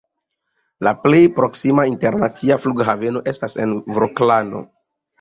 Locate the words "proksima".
1.35-1.85